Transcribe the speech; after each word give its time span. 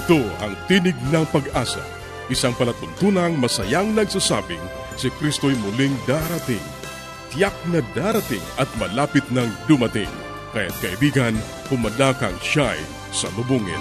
Ito 0.00 0.16
ang 0.40 0.56
Tinig 0.64 0.96
ng 1.12 1.28
Pag-asa, 1.28 1.84
isang 2.32 2.56
palatuntunang 2.56 3.36
masayang 3.36 3.92
nagsasabing 3.92 4.64
si 4.96 5.12
Kristo'y 5.20 5.52
muling 5.60 5.92
darating. 6.08 6.64
Tiyak 7.28 7.52
na 7.68 7.84
darating 7.92 8.40
at 8.56 8.64
malapit 8.80 9.28
nang 9.28 9.52
dumating. 9.68 10.08
Kaya't 10.56 10.72
kaibigan, 10.80 11.36
pumadakang 11.68 12.32
siya'y 12.40 12.80
sa 13.12 13.28
lubungin. 13.36 13.76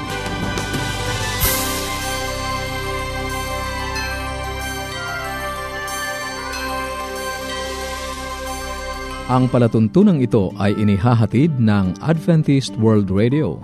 Ang 9.32 9.48
palatuntunang 9.48 10.20
ito 10.20 10.52
ay 10.60 10.76
inihahatid 10.76 11.64
ng 11.64 11.96
Adventist 12.04 12.76
World 12.76 13.08
Radio. 13.08 13.64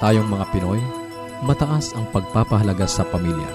Tayong 0.00 0.32
mga 0.32 0.48
Pinoy, 0.48 0.80
mataas 1.44 1.92
ang 1.92 2.08
pagpapahalaga 2.08 2.88
sa 2.88 3.04
pamilya. 3.04 3.52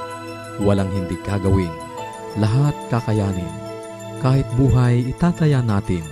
Walang 0.61 0.94
hindi 0.94 1.17
kagawin. 1.25 1.73
Lahat 2.38 2.78
kakayanin. 2.94 3.50
Kahit 4.22 4.45
buhay, 4.53 5.09
itataya 5.09 5.66
natin. 5.66 6.05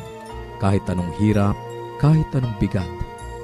Kahit 0.58 0.82
anong 0.90 1.14
hirap, 1.22 1.54
kahit 2.02 2.26
anong 2.34 2.58
bigat. 2.58 2.90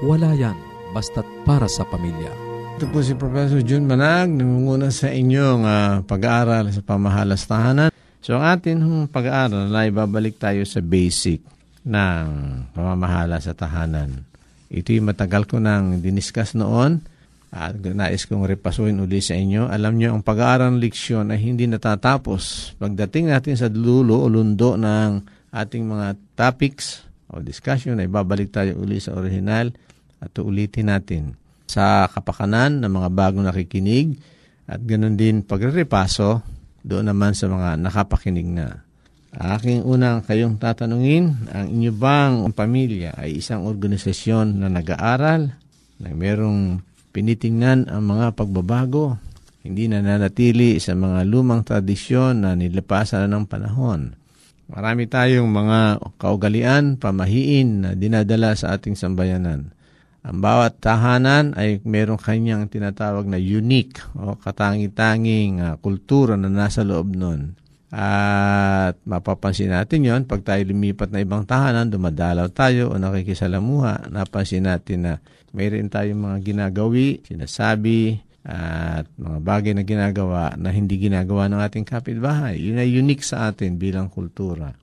Wala 0.02 0.34
yan, 0.34 0.58
basta't 0.90 1.30
para 1.46 1.70
sa 1.70 1.86
pamilya. 1.86 2.34
Ito 2.82 2.90
po 2.90 3.06
si 3.06 3.14
Professor 3.14 3.62
Jun 3.62 3.86
Manag, 3.86 4.34
nangunguna 4.34 4.90
sa 4.90 5.14
inyong 5.14 5.64
uh, 5.70 5.94
pag-aaral 6.10 6.74
sa 6.74 6.82
pamahalas 6.82 7.46
tahanan. 7.46 7.94
So 8.18 8.42
ang 8.42 8.58
atin 8.58 9.06
pag-aaral 9.14 9.70
ay 9.78 9.94
babalik 9.94 10.42
tayo 10.42 10.66
sa 10.66 10.82
basic 10.82 11.46
ng 11.86 12.26
pamamahala 12.74 13.38
sa 13.38 13.54
tahanan. 13.54 14.29
Ito'y 14.70 15.02
matagal 15.02 15.50
ko 15.50 15.58
nang 15.58 15.98
diniskas 15.98 16.54
noon 16.54 17.02
at 17.50 17.74
nais 17.82 18.30
kong 18.30 18.46
repasuin 18.46 19.02
uli 19.02 19.18
sa 19.26 19.34
inyo. 19.34 19.66
Alam 19.66 19.98
nyo, 19.98 20.14
ang 20.14 20.22
pag-aaral 20.22 20.78
leksyon 20.78 21.34
ay 21.34 21.42
hindi 21.42 21.66
natatapos. 21.66 22.78
Pagdating 22.78 23.34
natin 23.34 23.58
sa 23.58 23.66
dulo 23.74 24.22
o 24.22 24.30
lundo 24.30 24.78
ng 24.78 25.26
ating 25.50 25.84
mga 25.90 26.08
topics 26.38 27.02
o 27.34 27.42
discussion, 27.42 27.98
ay 27.98 28.06
babalik 28.06 28.54
tayo 28.54 28.78
uli 28.78 29.02
sa 29.02 29.18
original 29.18 29.74
at 30.22 30.32
ulitin 30.38 30.94
natin 30.94 31.34
sa 31.66 32.06
kapakanan 32.06 32.86
ng 32.86 32.92
mga 32.94 33.10
bagong 33.10 33.46
nakikinig 33.50 34.18
at 34.70 34.82
ganoon 34.86 35.18
din 35.18 35.42
pagre-repaso 35.42 36.46
doon 36.86 37.10
naman 37.10 37.34
sa 37.34 37.50
mga 37.50 37.82
nakapakinig 37.82 38.46
na. 38.46 38.89
Aking 39.30 39.86
unang 39.86 40.26
kayong 40.26 40.58
tatanungin, 40.58 41.46
ang 41.54 41.70
inyo 41.70 41.94
bang 41.94 42.50
pamilya 42.50 43.14
ay 43.14 43.38
isang 43.38 43.62
organisasyon 43.62 44.58
na 44.58 44.74
nag-aaral, 44.74 45.54
na 46.02 46.10
merong 46.18 46.82
pinitingnan 47.14 47.86
ang 47.94 48.10
mga 48.10 48.34
pagbabago, 48.34 49.22
hindi 49.62 49.86
na 49.86 50.02
nanatili 50.02 50.82
sa 50.82 50.98
mga 50.98 51.30
lumang 51.30 51.62
tradisyon 51.62 52.42
na 52.42 52.58
nilapasan 52.58 53.30
ng 53.30 53.46
panahon. 53.46 54.18
Marami 54.70 55.06
tayong 55.06 55.50
mga 55.50 55.80
kaugalian, 56.18 56.98
pamahiin 56.98 57.70
na 57.86 57.90
dinadala 57.94 58.58
sa 58.58 58.78
ating 58.78 58.98
sambayanan. 58.98 59.74
Ang 60.26 60.38
bawat 60.42 60.82
tahanan 60.82 61.54
ay 61.54 61.82
merong 61.86 62.22
kanyang 62.22 62.66
tinatawag 62.70 63.30
na 63.30 63.38
unique 63.38 63.98
o 64.18 64.38
katangi-tanging 64.38 65.62
uh, 65.64 65.74
kultura 65.82 66.34
na 66.34 66.50
nasa 66.50 66.82
loob 66.82 67.14
nun. 67.14 67.56
At 67.90 69.02
mapapansin 69.02 69.74
natin 69.74 70.06
yon 70.06 70.22
pag 70.30 70.46
tayo 70.46 70.62
lumipat 70.70 71.10
na 71.10 71.26
ibang 71.26 71.42
tahanan, 71.42 71.90
dumadalaw 71.90 72.54
tayo 72.54 72.94
o 72.94 73.02
nakikisalamuha, 73.02 74.14
napansin 74.14 74.70
natin 74.70 75.10
na 75.10 75.14
mayroon 75.58 75.90
tayong 75.90 76.22
mga 76.22 76.38
ginagawi, 76.46 77.26
sinasabi, 77.26 78.22
at 78.46 79.10
mga 79.18 79.40
bagay 79.42 79.74
na 79.74 79.84
ginagawa 79.84 80.54
na 80.56 80.70
hindi 80.70 81.02
ginagawa 81.02 81.50
ng 81.50 81.60
ating 81.60 81.86
kapitbahay. 81.86 82.62
Yun 82.62 82.78
ay 82.78 82.90
unique 82.94 83.26
sa 83.26 83.52
atin 83.52 83.76
bilang 83.76 84.08
kultura. 84.08 84.74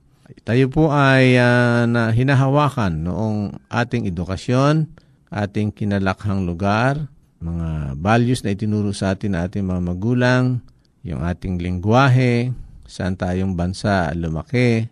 Tayo 0.43 0.67
po 0.67 0.91
ay 0.91 1.39
uh, 1.39 1.87
na 1.87 2.11
hinahawakan 2.11 3.07
noong 3.07 3.55
ating 3.71 4.11
edukasyon, 4.11 4.91
ating 5.31 5.71
kinalakhang 5.71 6.43
lugar, 6.43 7.07
mga 7.39 7.95
values 7.95 8.43
na 8.43 8.51
itinuro 8.51 8.91
sa 8.91 9.15
atin 9.15 9.35
ng 9.35 9.41
ating 9.47 9.63
mga 9.63 9.81
magulang, 9.83 10.59
yung 11.07 11.23
ating 11.23 11.63
lingwahe, 11.63 12.51
saan 12.87 13.19
tayong 13.19 13.53
bansa 13.53 14.09
lumaki, 14.15 14.87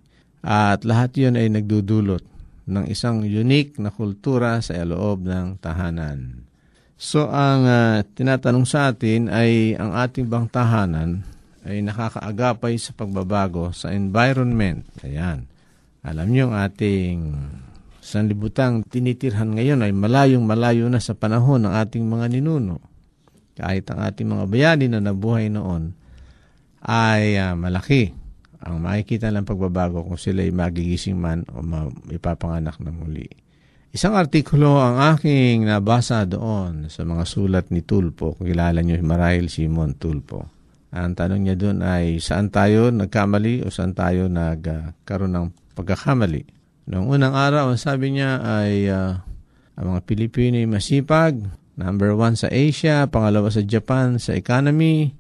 At 0.46 0.86
lahat 0.86 1.18
yun 1.18 1.42
ay 1.42 1.50
nagdudulot 1.50 2.22
ng 2.70 2.86
isang 2.86 3.26
unique 3.26 3.82
na 3.82 3.90
kultura 3.90 4.62
sa 4.62 4.78
loob 4.86 5.26
ng 5.26 5.58
tahanan. 5.58 6.46
So 6.96 7.34
ang 7.34 7.66
uh, 7.66 8.06
tinatanong 8.06 8.66
sa 8.70 8.94
atin 8.94 9.34
ay 9.34 9.74
ang 9.74 9.98
ating 9.98 10.30
bang 10.30 10.46
tahanan 10.46 11.26
ay 11.66 11.82
nakakaagapay 11.82 12.78
sa 12.78 12.94
pagbabago 12.94 13.74
sa 13.74 13.90
environment. 13.90 14.86
Ayan. 15.02 15.50
Alam 16.06 16.28
niyo 16.30 16.54
ang 16.54 16.62
ating 16.62 17.18
sanlibutang 18.06 18.86
tinitirhan 18.86 19.58
ngayon 19.58 19.82
ay 19.82 19.90
malayong 19.90 20.46
malayo 20.46 20.86
na 20.94 21.02
sa 21.02 21.18
panahon 21.18 21.66
ng 21.66 21.74
ating 21.74 22.06
mga 22.06 22.38
ninuno. 22.38 22.78
Kahit 23.58 23.90
ang 23.90 24.06
ating 24.06 24.30
mga 24.30 24.46
bayani 24.46 24.86
na 24.86 25.02
nabuhay 25.02 25.50
noon 25.50 25.98
ay 26.86 27.42
uh, 27.42 27.58
malaki 27.58 28.14
ang 28.66 28.82
makikita 28.82 29.30
ng 29.30 29.46
pagbabago 29.46 30.02
kung 30.02 30.18
sila 30.18 30.42
ay 30.42 30.50
magigising 30.50 31.22
man 31.22 31.46
o 31.54 31.62
ipapanganak 32.10 32.82
na 32.82 32.90
muli. 32.90 33.30
Isang 33.94 34.18
artikulo 34.18 34.82
ang 34.82 34.98
aking 35.16 35.70
nabasa 35.70 36.26
doon 36.26 36.90
sa 36.90 37.06
mga 37.06 37.24
sulat 37.30 37.66
ni 37.70 37.86
Tulpo. 37.86 38.36
Kilala 38.42 38.82
niyo 38.82 39.00
marahil 39.06 39.48
Simon 39.48 39.96
Tulpo. 39.96 40.50
Ang 40.92 41.14
tanong 41.14 41.46
niya 41.46 41.56
doon 41.56 41.80
ay 41.86 42.20
saan 42.20 42.50
tayo 42.50 42.90
nagkamali 42.90 43.64
o 43.64 43.72
saan 43.72 43.94
tayo 43.94 44.28
nagkaroon 44.28 45.32
ng 45.32 45.48
pagkakamali. 45.78 46.44
Noong 46.92 47.08
unang 47.18 47.38
araw, 47.38 47.72
ang 47.72 47.80
sabi 47.80 48.18
niya 48.18 48.42
ay 48.42 48.90
uh, 48.90 49.16
ang 49.76 49.86
mga 49.96 50.02
Pilipino 50.08 50.56
ay 50.60 50.68
masipag, 50.68 51.36
number 51.76 52.16
one 52.16 52.36
sa 52.40 52.48
Asia, 52.48 53.08
pangalawa 53.08 53.52
sa 53.52 53.64
Japan 53.64 54.18
sa 54.20 54.36
economy, 54.36 55.16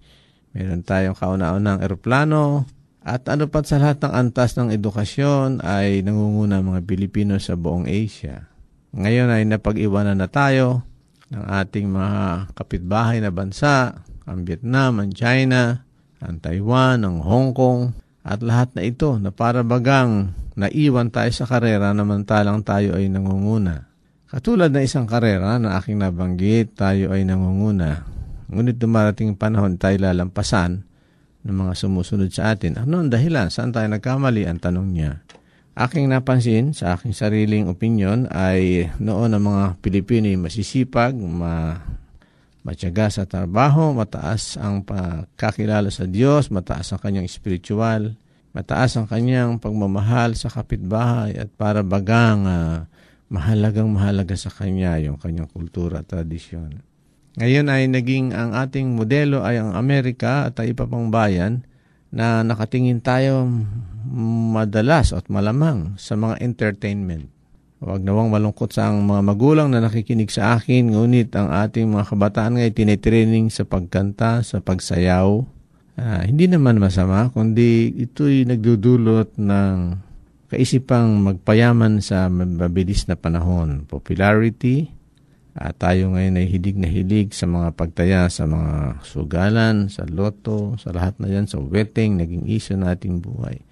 meron 0.55 0.87
tayong 0.87 1.19
kauna-unang 1.19 1.83
eroplano, 1.83 2.63
at 3.05 3.27
ano 3.29 3.51
pat 3.51 3.67
sa 3.67 3.77
lahat 3.77 4.01
ng 4.01 4.13
antas 4.15 4.57
ng 4.57 4.73
edukasyon 4.73 5.61
ay 5.61 6.01
nangunguna 6.01 6.63
mga 6.63 6.81
Pilipino 6.87 7.37
sa 7.37 7.53
buong 7.53 7.85
Asia. 7.85 8.49
Ngayon 8.95 9.29
ay 9.29 9.43
napag-iwanan 9.45 10.17
na 10.17 10.31
tayo 10.31 10.87
ng 11.29 11.43
ating 11.43 11.91
mga 11.91 12.49
kapitbahay 12.55 13.19
na 13.19 13.29
bansa, 13.29 13.99
ang 14.25 14.41
Vietnam, 14.47 15.03
ang 15.03 15.11
China, 15.13 15.85
ang 16.23 16.41
Taiwan, 16.41 17.03
ang 17.05 17.21
Hong 17.21 17.51
Kong, 17.53 17.93
at 18.25 18.41
lahat 18.41 18.73
na 18.73 18.81
ito 18.81 19.21
na 19.21 19.29
para 19.29 19.61
bagang 19.61 20.33
naiwan 20.57 21.13
tayo 21.13 21.29
sa 21.29 21.45
karera 21.45 21.93
namantalang 21.93 22.65
tayo 22.65 22.97
ay 22.97 23.05
nangunguna. 23.11 23.85
Katulad 24.25 24.73
na 24.73 24.81
isang 24.81 25.05
karera 25.05 25.61
na 25.61 25.77
aking 25.77 26.01
nabanggit, 26.01 26.73
tayo 26.73 27.13
ay 27.13 27.21
nangunguna. 27.21 28.14
Ngunit 28.49 28.77
dumarating 28.77 29.33
panahon 29.33 29.77
tayo 29.81 29.97
lalampasan 29.97 30.85
ng 31.45 31.55
mga 31.55 31.73
sumusunod 31.77 32.29
sa 32.33 32.53
atin. 32.53 32.81
Ano 32.81 33.01
ang 33.01 33.09
dahilan? 33.09 33.53
Saan 33.53 33.73
tayo 33.73 33.85
nagkamali? 33.85 34.49
Ang 34.49 34.61
tanong 34.61 34.87
niya. 34.89 35.21
Aking 35.75 36.07
napansin 36.07 36.71
sa 36.71 36.95
aking 36.95 37.11
sariling 37.11 37.67
opinion 37.67 38.31
ay 38.31 38.89
noon 38.97 39.35
ang 39.35 39.43
mga 39.43 39.63
Pilipino 39.83 40.25
ay 40.31 40.39
masisipag, 40.39 41.13
ma, 41.19 41.75
matyaga 42.63 43.11
sa 43.11 43.27
trabaho, 43.27 43.91
mataas 43.91 44.55
ang 44.55 44.87
pagkakilala 44.87 45.91
sa 45.91 46.07
Diyos, 46.07 46.47
mataas 46.47 46.95
ang 46.95 47.03
kanyang 47.03 47.27
spiritual, 47.27 48.15
mataas 48.55 48.95
ang 48.95 49.05
kanyang 49.05 49.59
pagmamahal 49.59 50.33
sa 50.39 50.47
kapitbahay 50.47 51.35
at 51.35 51.51
para 51.53 51.83
bagang 51.83 52.47
uh, 52.47 52.87
mahalagang 53.27 53.91
mahalaga 53.91 54.33
sa 54.39 54.49
kanya 54.49 54.95
yung 55.03 55.19
kanyang 55.19 55.51
kultura 55.51 56.01
at 56.01 56.09
tradisyon. 56.09 56.94
Ngayon 57.35 57.67
ay 57.67 57.91
naging 57.91 58.31
ang 58.31 58.55
ating 58.55 58.95
modelo 58.95 59.43
ay 59.43 59.59
ang 59.59 59.75
Amerika 59.75 60.47
at 60.47 60.55
ay 60.63 60.71
iba 60.71 60.87
pang 60.87 61.11
bayan 61.11 61.67
na 62.15 62.47
nakatingin 62.47 63.03
tayo 63.03 63.43
madalas 64.55 65.11
at 65.11 65.27
malamang 65.27 65.99
sa 65.99 66.15
mga 66.15 66.39
entertainment. 66.39 67.27
Huwag 67.83 68.07
nawang 68.07 68.31
malungkot 68.31 68.71
sa 68.71 68.87
ang 68.87 69.03
mga 69.03 69.21
magulang 69.21 69.67
na 69.67 69.83
nakikinig 69.83 70.31
sa 70.31 70.55
akin, 70.55 70.95
ngunit 70.95 71.35
ang 71.35 71.51
ating 71.51 71.91
mga 71.91 72.07
kabataan 72.07 72.55
ngayon 72.55 72.71
tinitraining 72.71 73.47
sa 73.51 73.67
pagkanta, 73.67 74.39
sa 74.47 74.63
pagsayaw. 74.63 75.43
Uh, 75.99 76.21
hindi 76.23 76.47
naman 76.47 76.79
masama, 76.79 77.27
kundi 77.35 77.91
ito'y 77.99 78.47
nagdudulot 78.47 79.35
ng 79.35 79.75
kaisipang 80.47 81.19
magpayaman 81.19 81.99
sa 81.99 82.31
mabilis 82.31 83.11
na 83.11 83.19
panahon. 83.19 83.83
Popularity, 83.83 84.94
at 85.55 85.79
tayo 85.79 86.11
ngayon 86.11 86.35
ay 86.35 86.51
hilig 86.51 86.75
na 86.75 86.91
hilig 86.91 87.31
sa 87.31 87.47
mga 87.47 87.79
pagtaya 87.79 88.27
sa 88.27 88.43
mga 88.43 88.99
sugalan, 89.07 89.87
sa 89.87 90.03
loto, 90.03 90.75
sa 90.75 90.91
lahat 90.91 91.15
na 91.15 91.31
yan, 91.31 91.47
sa 91.47 91.63
wedding, 91.63 92.19
naging 92.19 92.43
iso 92.51 92.75
nating 92.75 93.23
buhay. 93.23 93.63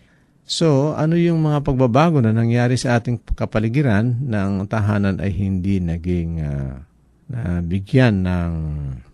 So, 0.48 0.96
ano 0.96 1.20
yung 1.20 1.44
mga 1.44 1.60
pagbabago 1.60 2.24
na 2.24 2.32
nangyari 2.32 2.80
sa 2.80 2.96
ating 2.96 3.36
kapaligiran 3.36 4.16
ng 4.16 4.64
tahanan 4.72 5.20
ay 5.20 5.36
hindi 5.36 5.84
naging 5.84 6.32
uh, 6.40 6.80
nabigyan 7.28 8.24
ng 8.24 8.52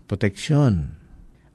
proteksyon. 0.05 0.93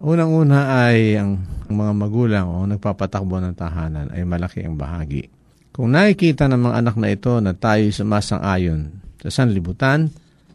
Unang-una 0.03 0.91
ay 0.91 1.15
ang, 1.15 1.39
ang 1.71 1.75
mga 1.79 1.93
magulang 1.95 2.47
o 2.51 2.67
nagpapatakbo 2.67 3.39
ng 3.39 3.55
tahanan 3.55 4.11
ay 4.11 4.27
malaki 4.27 4.67
ang 4.67 4.75
bahagi. 4.75 5.31
Kung 5.71 5.95
nakikita 5.95 6.51
ng 6.51 6.71
mga 6.71 6.75
anak 6.75 6.97
na 6.99 7.09
ito 7.15 7.39
na 7.39 7.55
tayo 7.55 7.87
sumasang-ayon 7.87 8.95
sa 9.23 9.43
sanlibutan, 9.43 10.11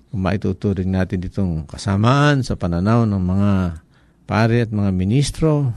kung 0.09 0.21
maituturing 0.25 0.89
natin 0.89 1.21
itong 1.21 1.69
kasamaan 1.69 2.41
sa 2.41 2.57
pananaw 2.57 3.05
ng 3.05 3.21
mga 3.21 3.51
pare 4.25 4.65
at 4.65 4.71
mga 4.73 4.91
ministro 4.93 5.73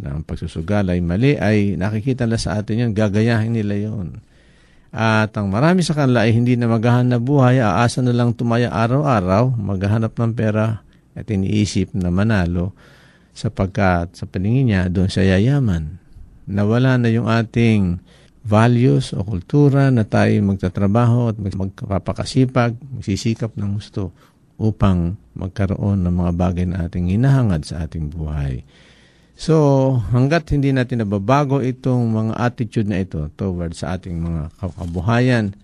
na 0.00 0.16
ang 0.16 0.24
pagsusugal 0.24 0.88
ay 0.88 1.00
mali, 1.04 1.36
ay 1.36 1.76
nakikita 1.76 2.24
na 2.24 2.40
sa 2.40 2.60
atin 2.60 2.88
yun, 2.88 2.92
gagayahin 2.96 3.52
nila 3.52 3.76
yon. 3.76 4.20
At 4.90 5.36
ang 5.36 5.52
marami 5.52 5.84
sa 5.84 5.92
kanila 5.92 6.24
ay 6.24 6.34
hindi 6.34 6.56
na 6.56 6.66
maghahanap 6.66 7.20
buhay, 7.20 7.60
aasa 7.60 8.00
na 8.00 8.16
lang 8.16 8.32
tumaya 8.32 8.72
araw-araw, 8.72 9.52
maghahanap 9.54 10.16
ng 10.16 10.32
pera 10.32 10.82
at 11.14 11.26
iniisip 11.28 11.92
na 11.92 12.08
manalo 12.08 12.72
sapagkat 13.36 14.16
sa 14.16 14.24
paningin 14.26 14.72
niya 14.72 14.82
doon 14.90 15.08
sa 15.12 15.22
yayaman. 15.22 16.00
Nawala 16.50 16.98
na 16.98 17.08
yung 17.12 17.30
ating 17.30 18.02
values 18.40 19.12
o 19.12 19.20
kultura 19.20 19.92
na 19.92 20.08
tayo 20.08 20.32
magtatrabaho 20.40 21.30
at 21.32 21.36
magpapakasipag, 21.36 22.76
magsisikap 22.96 23.52
ng 23.56 23.76
gusto 23.76 24.10
upang 24.60 25.16
magkaroon 25.36 26.04
ng 26.04 26.14
mga 26.14 26.32
bagay 26.36 26.66
na 26.68 26.84
ating 26.88 27.08
hinahangad 27.16 27.64
sa 27.64 27.84
ating 27.84 28.12
buhay. 28.12 28.64
So, 29.40 29.96
hanggat 30.12 30.52
hindi 30.52 30.68
natin 30.68 31.00
nababago 31.00 31.64
itong 31.64 32.12
mga 32.12 32.32
attitude 32.36 32.88
na 32.92 33.00
ito 33.00 33.32
towards 33.40 33.80
sa 33.80 33.96
ating 33.96 34.20
mga 34.20 34.52
kabuhayan, 34.60 35.56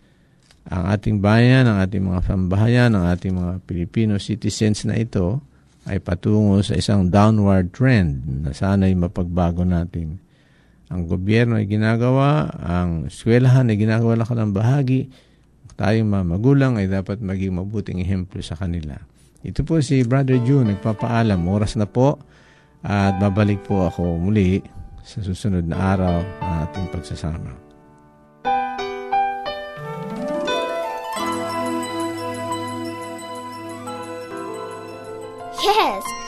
ang 0.66 0.85
ating 0.90 1.21
bayan, 1.21 1.68
ang 1.68 1.85
ating 1.85 2.00
mga 2.09 2.25
sambahayan, 2.25 2.97
ang 2.97 3.04
ating 3.12 3.37
mga 3.37 3.52
Filipino 3.68 4.16
citizens 4.16 4.88
na 4.88 4.97
ito 4.97 5.45
ay 5.87 6.00
patungo 6.00 6.59
sa 6.64 6.75
isang 6.75 7.06
downward 7.12 7.71
trend 7.71 8.25
na 8.42 8.50
sana'y 8.50 8.97
mapagbago 8.97 9.62
natin 9.62 10.18
ang 10.87 11.11
gobyerno 11.11 11.59
ay 11.59 11.66
ginagawa, 11.66 12.47
ang 12.62 13.11
eskwelahan 13.11 13.66
ay 13.71 13.76
ginagawa 13.78 14.14
lang 14.14 14.31
ng 14.31 14.52
bahagi, 14.55 15.11
tayong 15.76 16.09
mga 16.09 16.25
magulang 16.25 16.73
ay 16.81 16.88
dapat 16.88 17.21
maging 17.21 17.59
mabuting 17.61 18.00
ehemplo 18.00 18.40
sa 18.40 18.57
kanila. 18.57 18.97
Ito 19.47 19.62
po 19.62 19.78
si 19.85 20.02
Brother 20.02 20.40
June, 20.43 20.73
nagpapaalam. 20.73 21.38
Oras 21.47 21.76
na 21.76 21.87
po 21.87 22.19
at 22.83 23.19
babalik 23.21 23.62
po 23.66 23.87
ako 23.87 24.19
muli 24.19 24.62
sa 25.07 25.23
susunod 25.23 25.62
na 25.66 25.95
araw 25.95 26.16
ng 26.19 26.55
ating 26.66 26.87
pagsasama. 26.90 27.65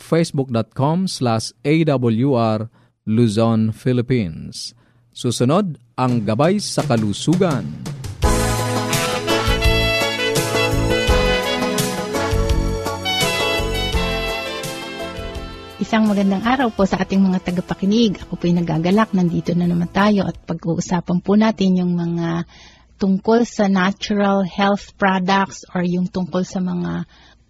facebook.com 0.00 1.10
slash 1.10 1.52
awr 1.62 2.72
Luzon, 3.08 3.72
Philippines. 3.72 4.76
Susunod, 5.16 5.80
ang 5.96 6.22
Gabay 6.22 6.60
sa 6.62 6.84
Kalusugan. 6.84 7.64
Isang 15.78 16.10
magandang 16.10 16.44
araw 16.44 16.68
po 16.74 16.84
sa 16.84 17.00
ating 17.00 17.22
mga 17.22 17.38
tagapakinig. 17.48 18.20
Ako 18.26 18.36
po'y 18.36 18.52
nagagalak. 18.52 19.14
Nandito 19.16 19.56
na 19.56 19.64
naman 19.64 19.88
tayo 19.88 20.28
at 20.28 20.36
pag-uusapan 20.44 21.18
po 21.24 21.32
natin 21.38 21.80
yung 21.80 21.96
mga 21.96 22.44
tungkol 23.00 23.46
sa 23.48 23.70
natural 23.72 24.44
health 24.44 24.92
products 25.00 25.64
or 25.72 25.86
yung 25.86 26.10
tungkol 26.10 26.42
sa 26.44 26.60
mga 26.60 27.06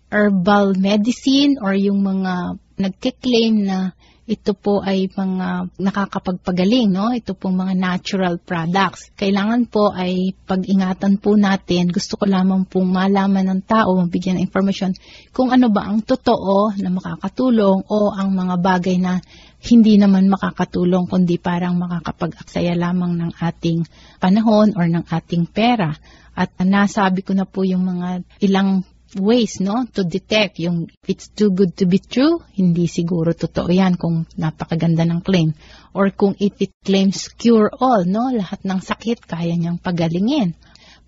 herbal 0.09 0.77
medicine 0.77 1.61
or 1.61 1.77
yung 1.77 2.01
mga 2.05 2.57
nagkiklaim 2.79 3.55
na 3.65 3.93
ito 4.29 4.53
po 4.53 4.85
ay 4.85 5.09
mga 5.09 5.73
nakakapagpagaling, 5.81 6.93
no? 6.93 7.09
Ito 7.09 7.33
pong 7.33 7.65
mga 7.65 7.73
natural 7.73 8.37
products. 8.37 9.09
Kailangan 9.17 9.73
po 9.73 9.89
ay 9.89 10.37
pag-ingatan 10.45 11.17
po 11.17 11.33
natin. 11.33 11.89
Gusto 11.89 12.21
ko 12.21 12.29
lamang 12.29 12.69
pong 12.69 12.93
malaman 12.93 13.49
ng 13.49 13.63
tao, 13.65 13.97
mabigyan 13.97 14.37
ng 14.37 14.45
information 14.45 14.93
kung 15.33 15.49
ano 15.49 15.73
ba 15.73 15.89
ang 15.89 16.05
totoo 16.05 16.77
na 16.77 16.93
makakatulong 16.93 17.89
o 17.89 18.13
ang 18.13 18.37
mga 18.37 18.55
bagay 18.61 19.01
na 19.01 19.17
hindi 19.65 19.97
naman 19.97 20.29
makakatulong 20.29 21.09
kundi 21.09 21.41
parang 21.41 21.81
makakapag-aksaya 21.81 22.77
lamang 22.77 23.17
ng 23.17 23.33
ating 23.41 23.89
panahon 24.21 24.77
or 24.77 24.85
ng 24.93 25.09
ating 25.09 25.49
pera. 25.49 25.97
At 26.37 26.53
nasabi 26.61 27.25
ko 27.25 27.33
na 27.33 27.49
po 27.49 27.65
yung 27.65 27.81
mga 27.81 28.29
ilang 28.45 28.85
ways 29.17 29.57
no 29.65 29.89
to 29.89 30.05
detect 30.05 30.61
yung 30.61 30.93
it's 31.09 31.33
too 31.33 31.49
good 31.49 31.73
to 31.73 31.89
be 31.89 31.97
true 31.97 32.45
hindi 32.53 32.85
siguro 32.85 33.33
totoo 33.33 33.73
yan 33.73 33.97
kung 33.97 34.29
napakaganda 34.37 35.09
ng 35.09 35.25
claim. 35.25 35.57
Or 35.97 36.13
kung 36.13 36.37
if 36.37 36.61
it 36.61 36.77
claims 36.85 37.33
cure 37.33 37.73
all 37.73 38.05
no 38.05 38.29
lahat 38.29 38.61
ng 38.69 38.81
sakit 38.85 39.25
kaya 39.25 39.57
niyang 39.57 39.81
pagalingin. 39.81 40.53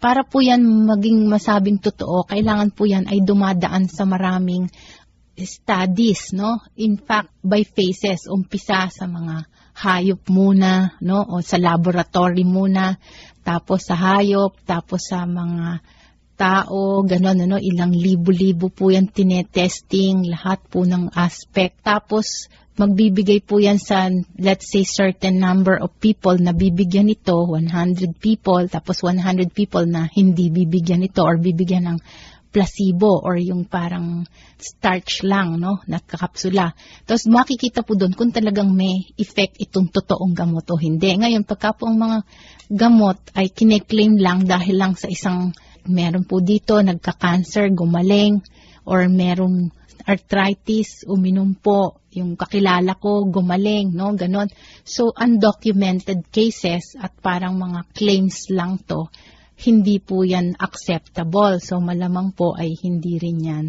Para 0.00 0.24
po 0.24 0.40
yan 0.40 0.64
maging 0.64 1.28
masabing 1.28 1.76
totoo 1.76 2.24
kailangan 2.24 2.72
po 2.72 2.88
yan 2.88 3.04
ay 3.04 3.20
dumadaan 3.20 3.84
sa 3.92 4.08
maraming 4.08 4.72
studies 5.36 6.32
no? 6.32 6.64
In 6.80 6.96
fact 6.96 7.36
by 7.44 7.68
phases. 7.68 8.24
Umpisa 8.32 8.88
sa 8.88 9.04
mga 9.04 9.44
hayop 9.76 10.24
muna 10.32 10.96
no? 11.04 11.20
O 11.20 11.44
sa 11.44 11.60
laboratory 11.60 12.48
muna. 12.48 12.96
Tapos 13.44 13.84
sa 13.84 13.96
hayop 13.96 14.56
tapos 14.64 15.04
sa 15.04 15.28
mga 15.28 15.99
tao, 16.40 17.04
gano'n, 17.04 17.44
ano, 17.44 17.60
ilang 17.60 17.92
libo-libo 17.92 18.72
po 18.72 18.88
yan 18.88 19.12
tinetesting, 19.12 20.24
lahat 20.24 20.64
po 20.72 20.88
ng 20.88 21.12
aspect. 21.12 21.84
Tapos, 21.84 22.48
magbibigay 22.80 23.44
po 23.44 23.60
yan 23.60 23.76
sa, 23.76 24.08
let's 24.40 24.72
say, 24.72 24.88
certain 24.88 25.36
number 25.36 25.76
of 25.76 25.92
people 26.00 26.40
na 26.40 26.56
bibigyan 26.56 27.12
ito, 27.12 27.36
100 27.44 28.16
people, 28.16 28.64
tapos 28.72 29.04
100 29.04 29.52
people 29.52 29.84
na 29.84 30.08
hindi 30.08 30.48
bibigyan 30.48 31.04
ito 31.04 31.20
or 31.20 31.36
bibigyan 31.36 31.92
ng 31.92 31.98
placebo 32.50 33.22
or 33.22 33.38
yung 33.38 33.68
parang 33.68 34.26
starch 34.58 35.22
lang, 35.22 35.60
no, 35.60 35.84
na 35.86 36.02
kakapsula. 36.02 36.74
Tapos 37.06 37.28
makikita 37.30 37.86
po 37.86 37.94
doon 37.94 38.16
kung 38.16 38.34
talagang 38.34 38.74
may 38.74 39.12
effect 39.20 39.60
itong 39.62 39.92
totoong 39.92 40.34
gamot 40.34 40.66
o 40.72 40.80
hindi. 40.80 41.14
Ngayon, 41.14 41.46
pagka 41.46 41.76
po 41.76 41.86
ang 41.86 42.00
mga 42.00 42.18
gamot 42.72 43.18
ay 43.38 43.54
kineklaim 43.54 44.18
lang 44.18 44.48
dahil 44.48 44.80
lang 44.80 44.98
sa 44.98 45.06
isang 45.06 45.54
meron 45.88 46.28
po 46.28 46.42
dito 46.44 46.80
nagka-cancer, 46.80 47.70
gumaling, 47.72 48.42
or 48.84 49.06
merong 49.08 49.72
arthritis, 50.04 51.04
uminom 51.06 51.54
po, 51.56 52.00
yung 52.10 52.34
kakilala 52.34 52.98
ko, 52.98 53.28
gumaling, 53.28 53.94
no, 53.94 54.12
ganon. 54.16 54.50
So, 54.82 55.14
undocumented 55.14 56.28
cases 56.34 56.98
at 56.98 57.14
parang 57.20 57.60
mga 57.60 57.86
claims 57.94 58.50
lang 58.50 58.82
to, 58.90 59.12
hindi 59.60 60.00
po 60.02 60.24
yan 60.26 60.56
acceptable. 60.58 61.60
So, 61.62 61.78
malamang 61.78 62.34
po 62.34 62.56
ay 62.56 62.74
hindi 62.80 63.20
rin 63.20 63.38
yan 63.40 63.66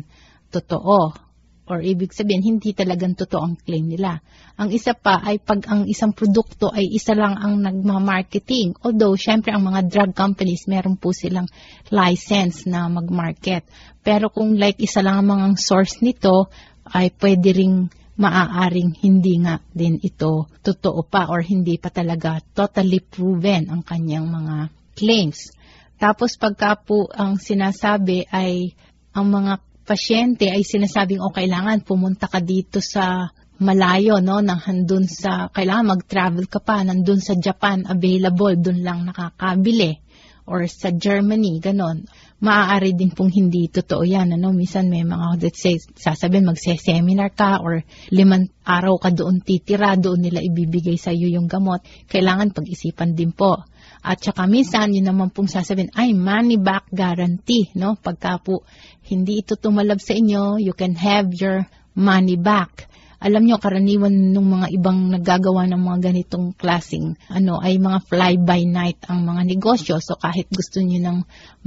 totoo 0.51 1.31
or 1.72 1.80
ibig 1.80 2.12
sabihin 2.12 2.44
hindi 2.44 2.75
talagang 2.75 3.16
totoo 3.16 3.40
ang 3.48 3.56
claim 3.56 3.88
nila. 3.88 4.20
Ang 4.60 4.75
isa 4.75 4.92
pa 4.92 5.24
ay 5.24 5.40
pag 5.40 5.63
ang 5.72 5.88
isang 5.88 6.12
produkto 6.12 6.68
ay 6.68 6.92
isa 6.92 7.16
lang 7.16 7.40
ang 7.40 7.63
nagma-marketing. 7.63 8.75
Although, 8.84 9.16
syempre 9.16 9.56
ang 9.56 9.63
mga 9.63 9.88
drug 9.88 10.12
companies, 10.12 10.68
meron 10.68 11.00
po 11.00 11.16
silang 11.16 11.48
license 11.88 12.68
na 12.68 12.92
mag-market. 12.92 13.63
Pero 14.04 14.28
kung 14.28 14.60
like 14.60 14.84
isa 14.84 15.00
lang 15.00 15.24
ang 15.24 15.28
mga 15.32 15.46
source 15.56 16.04
nito, 16.04 16.51
ay 16.92 17.16
pwede 17.16 17.56
ring 17.56 17.88
maaaring 18.22 18.94
hindi 19.01 19.40
nga 19.42 19.58
din 19.74 19.98
ito 19.98 20.46
totoo 20.62 21.01
pa 21.08 21.32
or 21.32 21.42
hindi 21.42 21.82
pa 21.82 21.90
talaga 21.90 22.38
totally 22.54 23.01
proven 23.01 23.72
ang 23.72 23.82
kanyang 23.82 24.28
mga 24.30 24.70
claims. 24.94 25.50
Tapos 25.98 26.38
pagka 26.38 26.78
po 26.78 27.10
ang 27.10 27.42
sinasabi 27.42 28.30
ay 28.30 28.78
ang 29.13 29.30
mga 29.30 29.62
pasyente 29.84 30.48
ay 30.50 30.62
sinasabing 30.62 31.20
o 31.22 31.30
oh, 31.30 31.34
kailangan 31.34 31.82
pumunta 31.82 32.30
ka 32.30 32.40
dito 32.40 32.80
sa 32.80 33.30
malayo, 33.62 34.18
no, 34.18 34.42
nang 34.42 34.58
handun 34.58 35.06
sa, 35.06 35.54
kailangan 35.54 35.94
mag-travel 35.98 36.50
ka 36.50 36.58
pa, 36.58 36.82
nandun 36.82 37.22
sa 37.22 37.38
Japan, 37.38 37.86
available, 37.86 38.58
dun 38.58 38.82
lang 38.82 39.06
nakakabili. 39.06 40.02
Or 40.50 40.66
sa 40.66 40.90
Germany, 40.90 41.62
ganon. 41.62 42.10
Maaari 42.42 42.98
din 42.98 43.14
pong 43.14 43.30
hindi 43.30 43.70
totoo 43.70 44.02
yan, 44.02 44.34
ano, 44.34 44.50
minsan 44.50 44.90
may 44.90 45.06
mga, 45.06 45.38
let's 45.38 45.62
say, 45.62 45.78
sasabihin, 45.78 46.50
magse-seminar 46.50 47.38
ka, 47.38 47.62
or 47.62 47.86
limang 48.10 48.50
araw 48.66 48.98
ka 48.98 49.14
doon 49.14 49.46
titira, 49.46 49.94
doon 49.94 50.26
nila 50.26 50.42
ibibigay 50.42 50.98
sa 50.98 51.14
iyo 51.14 51.30
yung 51.30 51.46
gamot. 51.46 51.86
Kailangan 52.10 52.58
pag-isipan 52.58 53.14
din 53.14 53.30
po. 53.30 53.62
At 54.01 54.17
saka 54.22 54.50
minsan, 54.50 54.98
yun 54.98 55.05
naman 55.05 55.29
pong 55.29 55.46
sasabihin, 55.46 55.93
ay 55.93 56.17
money 56.17 56.58
back 56.58 56.89
guarantee, 56.89 57.70
no? 57.77 57.93
Pagka 57.98 58.41
po 58.41 58.65
hindi 59.05 59.46
ito 59.46 59.53
tumalab 59.53 60.01
sa 60.01 60.17
inyo, 60.17 60.58
you 60.58 60.74
can 60.74 60.98
have 60.98 61.29
your 61.38 61.70
money 61.93 62.34
back. 62.34 62.89
Alam 63.22 63.46
nyo, 63.46 63.62
karaniwan 63.62 64.34
ng 64.34 64.48
mga 64.50 64.67
ibang 64.74 65.13
naggagawa 65.13 65.70
ng 65.70 65.77
mga 65.77 66.00
ganitong 66.10 66.58
klasing, 66.58 67.13
ano, 67.29 67.62
ay 67.62 67.77
mga 67.77 68.01
fly-by-night 68.10 69.05
ang 69.05 69.22
mga 69.22 69.46
negosyo. 69.46 70.01
So 70.01 70.17
kahit 70.17 70.50
gusto 70.50 70.81
niyo 70.81 71.05
ng 71.05 71.17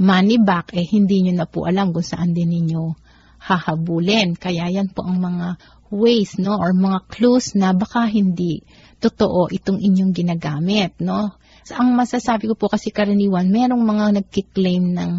money 0.03 0.35
back, 0.35 0.75
eh 0.75 0.83
hindi 0.83 1.23
niyo 1.23 1.39
na 1.39 1.47
po 1.47 1.63
alam 1.63 1.95
kung 1.95 2.03
saan 2.03 2.35
din 2.35 2.51
ninyo 2.51 3.05
hahabulin. 3.45 4.35
Kaya 4.35 4.67
yan 4.67 4.91
po 4.91 5.05
ang 5.05 5.21
mga 5.21 5.55
ways, 5.89 6.37
no, 6.37 6.57
or 6.57 6.73
mga 6.73 7.05
clues 7.09 7.53
na 7.53 7.73
baka 7.73 8.07
hindi 8.09 8.65
totoo 8.99 9.51
itong 9.51 9.79
inyong 9.81 10.13
ginagamit, 10.15 10.97
no. 11.03 11.35
So, 11.65 11.77
ang 11.77 11.97
masasabi 11.97 12.49
ko 12.49 12.55
po 12.57 12.69
kasi 12.69 12.93
karaniwan, 12.93 13.49
merong 13.49 13.81
mga 13.81 14.05
nagkiklaim 14.21 14.93
ng 14.93 15.11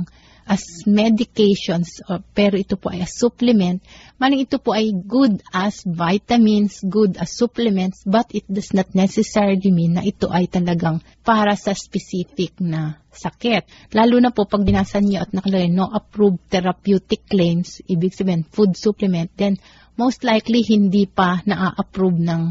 as 0.46 0.86
medications, 0.86 1.98
or, 2.06 2.22
pero 2.30 2.54
ito 2.54 2.78
po 2.78 2.94
ay 2.94 3.02
a 3.02 3.10
supplement. 3.10 3.82
Maling 4.22 4.46
ito 4.46 4.62
po 4.62 4.78
ay 4.78 4.94
good 4.94 5.42
as 5.50 5.82
vitamins, 5.82 6.86
good 6.86 7.18
as 7.18 7.34
supplements, 7.34 8.06
but 8.06 8.30
it 8.30 8.46
does 8.46 8.70
not 8.70 8.86
necessarily 8.94 9.74
mean 9.74 9.98
na 9.98 10.06
ito 10.06 10.30
ay 10.30 10.46
talagang 10.46 11.02
para 11.26 11.58
sa 11.58 11.74
specific 11.74 12.62
na 12.62 13.02
sakit. 13.10 13.90
Lalo 13.90 14.22
na 14.22 14.30
po 14.30 14.46
pag 14.46 14.62
binasa 14.62 15.02
niyo 15.02 15.26
at 15.26 15.34
nakalagay 15.34 15.66
no 15.66 15.90
approved 15.90 16.46
therapeutic 16.46 17.26
claims, 17.26 17.82
ibig 17.90 18.14
sabihin 18.14 18.46
food 18.46 18.78
supplement, 18.78 19.34
then 19.34 19.58
most 19.96 20.24
likely 20.24 20.62
hindi 20.64 21.04
pa 21.08 21.40
na-approve 21.44 22.20
ng 22.20 22.42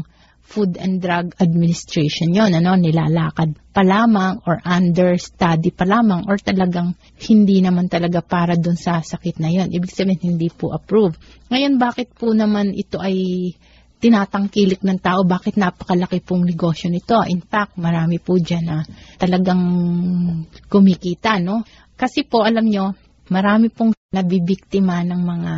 Food 0.46 0.78
and 0.78 1.02
Drug 1.02 1.34
Administration 1.42 2.30
yon 2.30 2.54
ano, 2.54 2.78
nilalakad 2.78 3.58
pa 3.74 3.82
lamang 3.82 4.46
or 4.46 4.62
under 4.62 5.18
study 5.18 5.74
pa 5.74 5.82
lamang 5.82 6.22
or 6.30 6.38
talagang 6.38 6.94
hindi 7.26 7.58
naman 7.58 7.90
talaga 7.90 8.22
para 8.22 8.54
dun 8.54 8.78
sa 8.78 9.02
sakit 9.02 9.42
na 9.42 9.50
yon. 9.50 9.74
Ibig 9.74 9.90
sabihin, 9.90 10.38
hindi 10.38 10.46
po 10.54 10.70
approved. 10.70 11.18
Ngayon, 11.50 11.82
bakit 11.82 12.14
po 12.14 12.30
naman 12.30 12.70
ito 12.78 13.02
ay 13.02 13.50
tinatangkilik 13.96 14.86
ng 14.86 15.00
tao 15.02 15.26
bakit 15.26 15.58
napakalaki 15.58 16.22
pong 16.22 16.46
negosyo 16.46 16.92
nito. 16.94 17.18
In 17.26 17.42
fact, 17.42 17.74
marami 17.80 18.22
po 18.22 18.38
dyan 18.38 18.64
na 18.70 18.78
talagang 19.18 19.62
kumikita, 20.70 21.42
no? 21.42 21.66
Kasi 21.98 22.22
po, 22.22 22.46
alam 22.46 22.70
nyo, 22.70 22.94
marami 23.32 23.72
pong 23.72 23.96
nabibiktima 24.14 25.02
ng 25.02 25.20
mga, 25.26 25.52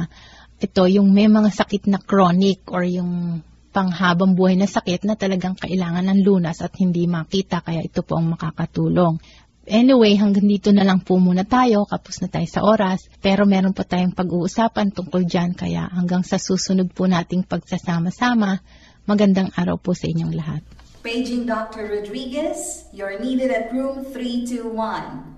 ito, 0.58 0.82
yung 0.90 1.14
may 1.14 1.30
mga 1.30 1.54
sakit 1.54 1.86
na 1.86 2.02
chronic 2.02 2.66
or 2.74 2.82
yung 2.82 3.42
panghabang 3.70 4.34
buhay 4.34 4.58
na 4.58 4.66
sakit 4.66 5.06
na 5.06 5.14
talagang 5.14 5.54
kailangan 5.54 6.02
ng 6.02 6.20
lunas 6.26 6.58
at 6.66 6.74
hindi 6.82 7.06
makita, 7.06 7.62
kaya 7.62 7.86
ito 7.86 8.02
po 8.02 8.18
ang 8.18 8.34
makakatulong. 8.34 9.22
Anyway, 9.68 10.16
hanggang 10.18 10.48
dito 10.48 10.72
na 10.74 10.82
lang 10.82 11.04
po 11.04 11.20
muna 11.20 11.44
tayo, 11.44 11.84
kapos 11.86 12.24
na 12.24 12.28
tayo 12.32 12.48
sa 12.48 12.64
oras, 12.64 13.06
pero 13.22 13.44
meron 13.44 13.76
pa 13.76 13.84
tayong 13.86 14.16
pag-uusapan 14.16 14.90
tungkol 14.90 15.28
dyan, 15.28 15.54
kaya 15.54 15.86
hanggang 15.92 16.24
sa 16.24 16.40
susunod 16.40 16.90
po 16.90 17.06
nating 17.06 17.46
pagsasama-sama, 17.46 18.64
magandang 19.06 19.54
araw 19.54 19.78
po 19.78 19.94
sa 19.94 20.10
inyong 20.10 20.34
lahat. 20.34 20.64
Paging 21.04 21.46
Dr. 21.46 21.86
Rodriguez, 21.86 22.88
you're 22.90 23.20
needed 23.22 23.54
at 23.54 23.70
room 23.70 24.02
321. 24.10 25.38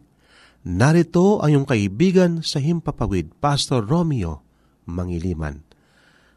narito 0.68 1.40
ang 1.40 1.60
iyong 1.60 1.68
kaibigan 1.68 2.44
sa 2.44 2.60
Himpapawid, 2.60 3.36
Pastor 3.40 3.84
Romeo 3.84 4.44
Mangiliman, 4.84 5.64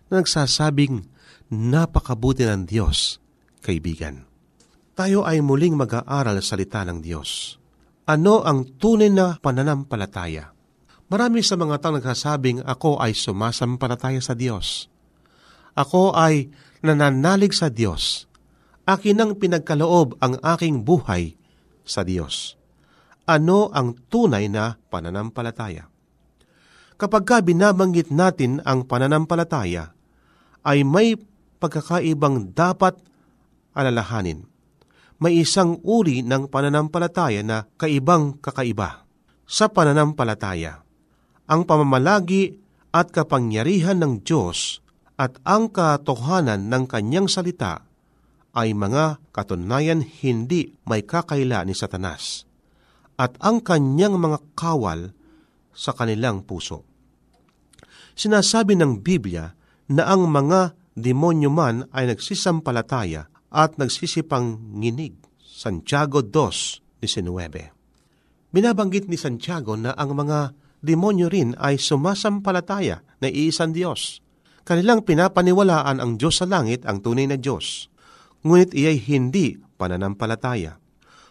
na 0.07 0.23
nagsasabing 0.23 1.10
napakabuti 1.51 2.47
ng 2.47 2.63
Diyos, 2.63 3.19
kaibigan. 3.59 4.23
Tayo 4.95 5.27
ay 5.27 5.43
muling 5.43 5.75
mag-aaral 5.75 6.39
sa 6.39 6.55
salita 6.55 6.87
ng 6.87 7.03
Diyos. 7.03 7.59
Ano 8.07 8.41
ang 8.47 8.79
tunay 8.79 9.11
na 9.11 9.35
pananampalataya? 9.35 10.55
Marami 11.11 11.43
sa 11.43 11.59
mga 11.59 11.83
tao 11.83 11.91
nagsasabing 11.91 12.63
ako 12.63 13.03
ay 13.03 13.11
sumasampalataya 13.11 14.23
sa 14.23 14.31
Diyos. 14.31 14.87
Ako 15.75 16.15
ay 16.15 16.47
nananalig 16.79 17.51
sa 17.51 17.67
Diyos. 17.67 18.31
Akin 18.87 19.19
ang 19.19 19.35
pinagkaloob 19.35 20.19
ang 20.23 20.39
aking 20.39 20.87
buhay 20.87 21.35
sa 21.83 22.07
Diyos. 22.07 22.55
Ano 23.27 23.71
ang 23.75 23.95
tunay 24.07 24.47
na 24.47 24.79
pananampalataya? 24.87 25.87
Kapag 26.95 27.23
ka 27.27 27.37
binabanggit 27.43 28.11
natin 28.11 28.63
ang 28.63 28.87
pananampalataya, 28.87 29.91
ay 30.61 30.85
may 30.85 31.17
pagkakaibang 31.61 32.57
dapat 32.57 32.97
alalahanin. 33.77 34.49
May 35.21 35.45
isang 35.45 35.77
uri 35.85 36.25
ng 36.25 36.49
pananampalataya 36.49 37.45
na 37.45 37.69
kaibang 37.77 38.41
kakaiba. 38.41 39.05
Sa 39.45 39.69
pananampalataya, 39.69 40.81
ang 41.45 41.61
pamamalagi 41.69 42.57
at 42.89 43.13
kapangyarihan 43.13 44.01
ng 44.01 44.25
Diyos 44.25 44.81
at 45.21 45.37
ang 45.45 45.69
katotohanan 45.69 46.65
ng 46.73 46.83
kanyang 46.89 47.29
salita 47.29 47.85
ay 48.57 48.73
mga 48.73 49.21
katunayan 49.29 50.01
hindi 50.01 50.73
may 50.89 51.05
kakaila 51.05 51.63
ni 51.63 51.77
Satanas 51.77 52.49
at 53.21 53.37
ang 53.39 53.61
kanyang 53.61 54.17
mga 54.17 54.41
kawal 54.57 55.13
sa 55.71 55.93
kanilang 55.93 56.41
puso. 56.43 56.83
Sinasabi 58.17 58.75
ng 58.75 58.99
Biblia 58.99 59.53
na 59.93 60.09
ang 60.09 60.27
mga 60.27 60.75
demonyo 60.97 61.51
man 61.51 61.87
ay 61.95 62.11
nagsisampalataya 62.11 63.31
at 63.51 63.79
nagsisipang 63.79 64.59
nginig. 64.79 65.15
Santiago 65.41 66.25
2.19 66.25 68.51
Binabanggit 68.51 69.05
ni 69.05 69.15
Santiago 69.15 69.77
na 69.77 69.93
ang 69.93 70.17
mga 70.17 70.57
demonyo 70.81 71.29
rin 71.29 71.53
ay 71.61 71.77
sumasampalataya 71.77 73.05
na 73.21 73.27
iisang 73.29 73.71
Diyos. 73.71 74.25
Kanilang 74.65 75.05
pinapaniwalaan 75.05 76.01
ang 76.01 76.17
Diyos 76.17 76.41
sa 76.41 76.49
langit 76.49 76.83
ang 76.89 77.05
tunay 77.05 77.29
na 77.29 77.37
Diyos. 77.37 77.87
Ngunit 78.41 78.73
iyay 78.73 78.97
hindi 78.97 79.61
pananampalataya. 79.77 80.81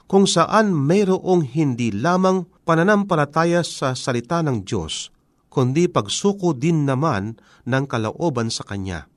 Kung 0.07 0.27
saan 0.27 0.75
mayroong 0.75 1.55
hindi 1.55 1.91
lamang 1.91 2.47
pananampalataya 2.67 3.67
sa 3.67 3.99
salita 3.99 4.43
ng 4.47 4.63
Diyos, 4.63 5.11
kundi 5.51 5.91
pagsuko 5.91 6.55
din 6.55 6.87
naman 6.87 7.39
ng 7.67 7.85
kalooban 7.91 8.51
sa 8.51 8.63
Kanya. 8.63 9.10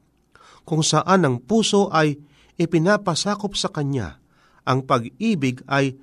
Kung 0.63 0.81
saan 0.81 1.27
ang 1.27 1.43
puso 1.43 1.91
ay 1.91 2.15
ipinapasakop 2.55 3.53
sa 3.55 3.71
Kanya, 3.71 4.19
ang 4.63 4.87
pag-ibig 4.87 5.59
ay 5.67 5.95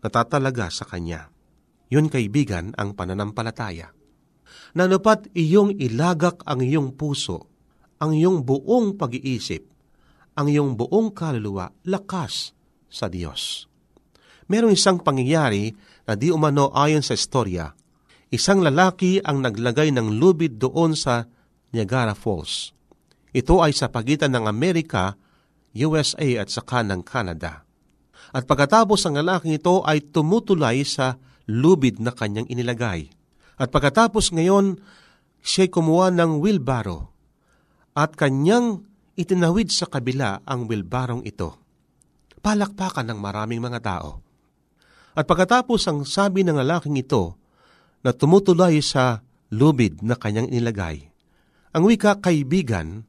natatalaga 0.00 0.72
sa 0.72 0.88
Kanya. 0.88 1.28
Yun 1.92 2.08
kaibigan 2.08 2.72
ang 2.80 2.96
pananampalataya. 2.96 3.92
Nanupat 4.76 5.32
iyong 5.36 5.76
ilagak 5.76 6.42
ang 6.48 6.64
iyong 6.64 6.96
puso, 6.96 7.48
ang 8.00 8.16
iyong 8.16 8.44
buong 8.44 8.96
pag-iisip, 8.96 9.64
ang 10.36 10.46
iyong 10.52 10.76
buong 10.76 11.16
kaluluwa, 11.16 11.72
lakas 11.88 12.52
sa 12.92 13.08
Diyos. 13.08 13.68
Merong 14.46 14.76
isang 14.76 15.02
pangyayari 15.02 15.74
na 16.06 16.14
di 16.14 16.30
umano 16.30 16.70
ayon 16.70 17.02
sa 17.02 17.18
istorya. 17.18 17.74
Isang 18.30 18.62
lalaki 18.62 19.18
ang 19.22 19.42
naglagay 19.42 19.90
ng 19.90 20.22
lubid 20.22 20.60
doon 20.60 20.94
sa 20.94 21.26
Niagara 21.74 22.14
Falls. 22.14 22.75
Ito 23.36 23.60
ay 23.60 23.76
sa 23.76 23.92
pagitan 23.92 24.32
ng 24.32 24.48
Amerika, 24.48 25.12
USA 25.76 26.40
at 26.40 26.48
saka 26.48 26.80
ng 26.80 27.04
Canada. 27.04 27.68
At 28.32 28.48
pagkatapos 28.48 29.04
ang 29.04 29.20
lalaking 29.20 29.60
ito 29.60 29.84
ay 29.84 30.00
tumutulay 30.00 30.88
sa 30.88 31.20
lubid 31.44 32.00
na 32.00 32.16
kanyang 32.16 32.48
inilagay. 32.48 33.12
At 33.60 33.68
pagkatapos 33.68 34.32
ngayon, 34.32 34.80
siya'y 35.44 35.68
kumuha 35.68 36.16
ng 36.16 36.40
wheelbarrow 36.40 37.12
at 37.92 38.16
kanyang 38.16 38.88
itinawid 39.20 39.68
sa 39.68 39.84
kabila 39.84 40.40
ang 40.48 40.64
wheelbarrow 40.64 41.20
ito. 41.20 41.60
Palakpakan 42.40 43.04
ng 43.12 43.18
maraming 43.20 43.60
mga 43.60 43.80
tao. 43.84 44.24
At 45.16 45.24
pagkatapos 45.24 45.84
ang 45.88 46.04
sabi 46.08 46.44
ng 46.44 46.56
lalaking 46.60 46.96
ito 47.00 47.36
na 48.00 48.12
tumutulay 48.12 48.80
sa 48.80 49.20
lubid 49.52 50.04
na 50.04 50.16
kanyang 50.16 50.52
inilagay, 50.52 51.08
ang 51.72 51.84
wika 51.88 52.20
kaibigan, 52.20 53.04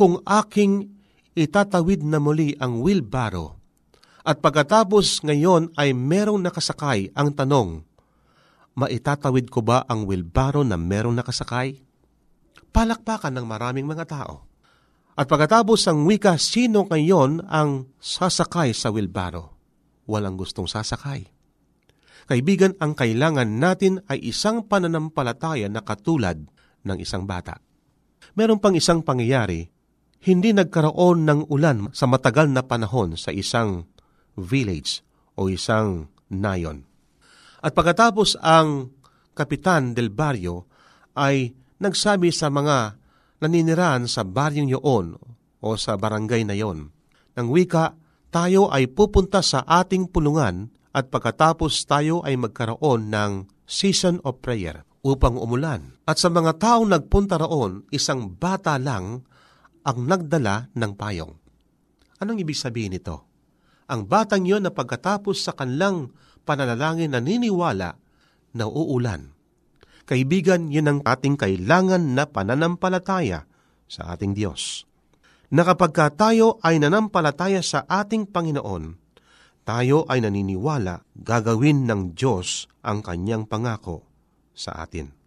kung 0.00 0.24
aking 0.24 0.88
itatawid 1.36 2.00
na 2.00 2.16
muli 2.16 2.56
ang 2.56 2.80
wheelbarrow, 2.80 3.60
at 4.24 4.40
pagkatapos 4.40 5.20
ngayon 5.28 5.76
ay 5.76 5.92
merong 5.92 6.40
nakasakay 6.40 7.12
ang 7.12 7.36
tanong, 7.36 7.84
Maitatawid 8.80 9.50
ko 9.50 9.60
ba 9.60 9.82
ang 9.84 10.06
wilbaro 10.06 10.62
na 10.62 10.78
merong 10.78 11.12
nakasakay? 11.18 11.82
Palakpakan 12.70 13.34
ng 13.34 13.46
maraming 13.46 13.84
mga 13.84 14.06
tao. 14.06 14.46
At 15.18 15.26
pagkatapos 15.26 15.90
ang 15.90 16.06
wika, 16.06 16.38
sino 16.38 16.86
ngayon 16.86 17.44
ang 17.50 17.90
sasakay 17.98 18.70
sa 18.70 18.94
wilbaro? 18.94 19.52
Walang 20.06 20.38
gustong 20.38 20.70
sasakay. 20.70 21.28
Kaibigan, 22.30 22.78
ang 22.78 22.94
kailangan 22.94 23.58
natin 23.58 24.00
ay 24.06 24.22
isang 24.22 24.64
pananampalataya 24.64 25.66
na 25.66 25.82
katulad 25.82 26.38
ng 26.86 26.98
isang 27.02 27.26
bata. 27.26 27.58
Meron 28.38 28.62
pang 28.62 28.72
isang 28.78 29.02
pangyayari, 29.02 29.66
hindi 30.20 30.52
nagkaroon 30.52 31.24
ng 31.24 31.40
ulan 31.48 31.88
sa 31.96 32.04
matagal 32.04 32.52
na 32.52 32.60
panahon 32.60 33.16
sa 33.16 33.32
isang 33.32 33.88
village 34.36 35.00
o 35.36 35.48
isang 35.48 36.12
nayon. 36.28 36.84
At 37.64 37.72
pagkatapos 37.72 38.40
ang 38.40 38.92
kapitan 39.32 39.96
del 39.96 40.12
baryo 40.12 40.68
ay 41.16 41.56
nagsabi 41.80 42.28
sa 42.32 42.52
mga 42.52 43.00
naninirahan 43.40 44.04
sa 44.04 44.24
baryong 44.24 44.68
yun 44.68 45.16
o 45.60 45.68
sa 45.76 45.96
barangay 45.96 46.44
na 46.44 46.56
yon, 46.56 46.92
ng 47.36 47.48
wika, 47.48 47.96
tayo 48.28 48.68
ay 48.68 48.88
pupunta 48.92 49.40
sa 49.40 49.64
ating 49.64 50.08
pulungan 50.12 50.68
at 50.92 51.08
pagkatapos 51.08 51.84
tayo 51.88 52.20
ay 52.24 52.36
magkaroon 52.36 53.08
ng 53.08 53.48
season 53.64 54.20
of 54.22 54.40
prayer 54.44 54.84
upang 55.00 55.40
umulan. 55.40 55.96
At 56.04 56.20
sa 56.20 56.28
mga 56.28 56.60
taong 56.60 56.88
nagpunta 56.92 57.40
roon, 57.40 57.88
isang 57.88 58.36
bata 58.36 58.76
lang 58.76 59.24
ang 59.84 60.04
nagdala 60.04 60.68
ng 60.76 60.92
payong. 60.96 61.34
Anong 62.20 62.38
ibig 62.40 62.58
sabihin 62.58 62.92
nito? 62.92 63.24
Ang 63.90 64.06
batang 64.06 64.46
yon 64.46 64.62
na 64.62 64.72
pagkatapos 64.72 65.42
sa 65.42 65.56
kanlang 65.56 66.14
pananalangin 66.44 67.16
naniniwala 67.16 67.96
na 68.54 68.64
uulan. 68.66 69.34
Kaibigan, 70.06 70.70
yun 70.70 70.90
ang 70.90 71.00
ating 71.06 71.38
kailangan 71.38 72.18
na 72.18 72.26
pananampalataya 72.26 73.46
sa 73.86 74.14
ating 74.14 74.34
Diyos. 74.34 74.86
Na 75.50 75.66
tayo 76.14 76.62
ay 76.62 76.78
nanampalataya 76.78 77.58
sa 77.62 77.82
ating 77.86 78.30
Panginoon, 78.30 78.94
tayo 79.66 80.06
ay 80.06 80.22
naniniwala 80.22 81.02
gagawin 81.14 81.86
ng 81.86 82.14
Diyos 82.14 82.70
ang 82.86 83.02
kanyang 83.02 83.46
pangako 83.46 84.06
sa 84.54 84.82
atin. 84.82 85.19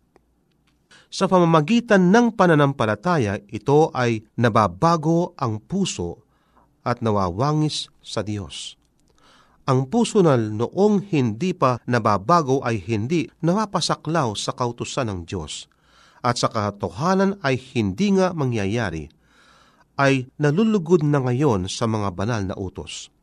Sa 1.13 1.29
pamamagitan 1.29 2.09
ng 2.09 2.33
pananampalataya, 2.33 3.37
ito 3.53 3.93
ay 3.93 4.25
nababago 4.33 5.37
ang 5.37 5.61
puso 5.61 6.25
at 6.81 7.05
nawawangis 7.05 7.93
sa 8.01 8.25
Diyos. 8.25 8.81
Ang 9.69 9.93
puso 9.93 10.25
na 10.25 10.33
noong 10.35 11.13
hindi 11.13 11.53
pa 11.53 11.77
nababago 11.85 12.65
ay 12.65 12.81
hindi 12.81 13.29
napapasaklaw 13.45 14.33
sa 14.33 14.57
kautusan 14.57 15.13
ng 15.13 15.19
Diyos 15.29 15.69
at 16.25 16.41
sa 16.41 16.49
katotohanan 16.49 17.37
ay 17.45 17.61
hindi 17.61 18.17
nga 18.17 18.33
mangyayari, 18.33 19.13
ay 20.01 20.33
nalulugod 20.41 21.05
na 21.05 21.21
ngayon 21.21 21.69
sa 21.69 21.85
mga 21.85 22.09
banal 22.17 22.41
na 22.41 22.57
utos 22.57 23.13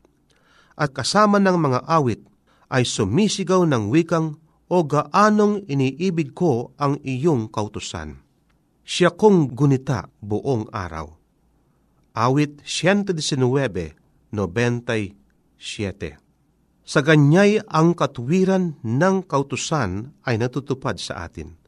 at 0.79 0.95
kasama 0.95 1.37
ng 1.37 1.57
mga 1.59 1.79
awit 1.85 2.23
ay 2.71 2.87
sumisigaw 2.87 3.67
ng 3.67 3.91
wikang 3.91 4.39
o 4.71 4.87
gaanong 4.87 5.67
iniibig 5.67 6.31
ko 6.31 6.71
ang 6.79 6.95
iyong 7.03 7.51
kautusan. 7.51 8.23
Siya 8.87 9.11
kong 9.11 9.51
gunita 9.51 10.07
buong 10.23 10.71
araw. 10.71 11.11
Awit 12.15 12.63
119, 12.63 13.19
97 14.31 14.31
Sa 16.87 16.99
ganyay 17.03 17.59
ang 17.67 17.91
katwiran 17.91 18.79
ng 18.79 19.27
kautusan 19.27 20.15
ay 20.23 20.39
natutupad 20.39 20.95
sa 20.95 21.27
atin, 21.27 21.59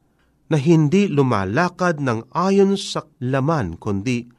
na 0.47 0.55
hindi 0.55 1.11
lumalakad 1.11 1.99
ng 1.99 2.31
ayon 2.31 2.79
sa 2.79 3.03
laman 3.19 3.75
kundi 3.79 4.31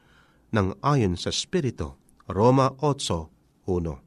ng 0.56 0.80
ayon 0.80 1.20
sa 1.20 1.28
Espiritu. 1.28 2.00
Roma 2.28 2.72
8, 2.80 3.68
1 3.68 4.04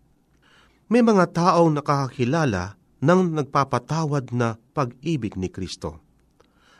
may 0.87 1.03
mga 1.03 1.35
taong 1.35 1.75
nakakakilala 1.75 2.76
ng 3.01 3.37
nagpapatawad 3.37 4.33
na 4.33 4.57
pag-ibig 4.73 5.37
ni 5.37 5.49
Kristo. 5.51 6.01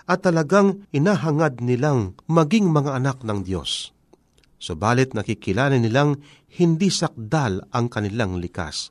At 0.08 0.24
talagang 0.24 0.88
inahangad 0.96 1.60
nilang 1.60 2.16
maging 2.32 2.72
mga 2.72 2.96
anak 2.96 3.28
ng 3.28 3.44
Diyos. 3.44 3.92
Subalit 4.58 5.14
nakikilala 5.14 5.78
nilang 5.78 6.18
hindi 6.58 6.90
sakdal 6.90 7.62
ang 7.70 7.92
kanilang 7.92 8.42
likas. 8.42 8.90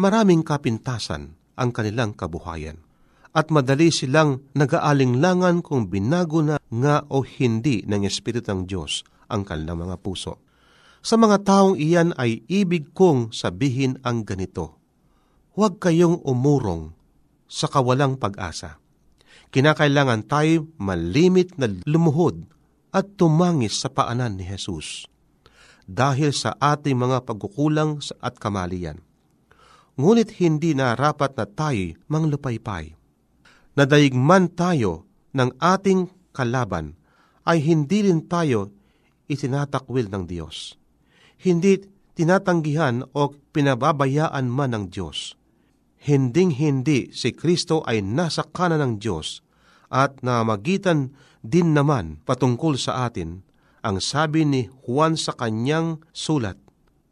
Maraming 0.00 0.42
kapintasan 0.42 1.36
ang 1.54 1.70
kanilang 1.70 2.16
kabuhayan. 2.16 2.80
At 3.36 3.52
madali 3.52 3.92
silang 3.92 4.50
nag-aalinglangan 4.56 5.62
kung 5.62 5.86
binago 5.92 6.42
na 6.42 6.56
nga 6.72 7.04
o 7.12 7.22
hindi 7.22 7.84
ng 7.84 8.02
Espiritu 8.08 8.50
ng 8.50 8.66
Diyos 8.66 9.04
ang 9.28 9.44
kanilang 9.44 9.84
mga 9.86 10.00
puso. 10.00 10.40
Sa 11.04 11.14
mga 11.14 11.46
taong 11.46 11.78
iyan 11.78 12.16
ay 12.18 12.42
ibig 12.50 12.90
kong 12.96 13.30
sabihin 13.30 14.02
ang 14.02 14.26
ganito, 14.26 14.80
Huwag 15.58 15.82
kayong 15.82 16.22
umurong 16.22 16.94
sa 17.50 17.66
kawalang 17.66 18.14
pag-asa. 18.14 18.78
Kinakailangan 19.50 20.22
tayo 20.30 20.70
malimit 20.78 21.58
na 21.58 21.66
lumuhod 21.82 22.46
at 22.94 23.18
tumangis 23.18 23.82
sa 23.82 23.90
paanan 23.90 24.38
ni 24.38 24.46
Jesus 24.46 25.10
dahil 25.90 26.30
sa 26.30 26.54
ating 26.62 26.94
mga 26.94 27.26
pagkukulang 27.26 27.98
at 28.22 28.38
kamalian. 28.38 29.02
Ngunit 29.98 30.38
hindi 30.38 30.78
narapat 30.78 31.34
na 31.34 31.50
tayo 31.50 31.98
manglupaypay. 32.06 32.94
Nadaigman 33.74 34.54
tayo 34.54 35.10
ng 35.34 35.58
ating 35.58 36.06
kalaban 36.30 36.94
ay 37.42 37.58
hindi 37.66 38.06
rin 38.06 38.22
tayo 38.30 38.70
itinatakwil 39.26 40.06
ng 40.06 40.22
Diyos 40.22 40.78
hindi 41.38 41.78
tinatanggihan 42.18 43.06
o 43.14 43.30
pinababayaan 43.54 44.46
man 44.50 44.74
ng 44.74 44.84
Diyos. 44.90 45.37
Hinding-hindi 46.08 47.12
si 47.12 47.36
Kristo 47.36 47.84
ay 47.84 48.00
nasa 48.00 48.40
kanan 48.48 48.80
ng 48.80 48.94
Diyos 48.96 49.44
at 49.92 50.24
namagitan 50.24 51.12
din 51.44 51.76
naman 51.76 52.24
patungkol 52.24 52.80
sa 52.80 53.04
atin 53.04 53.44
ang 53.84 54.00
sabi 54.00 54.48
ni 54.48 54.72
Juan 54.88 55.20
sa 55.20 55.36
kanyang 55.36 56.00
sulat. 56.16 56.56